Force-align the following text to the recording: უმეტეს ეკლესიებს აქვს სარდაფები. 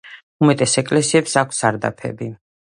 უმეტეს 0.45 0.73
ეკლესიებს 0.81 1.37
აქვს 1.43 1.61
სარდაფები. 1.65 2.33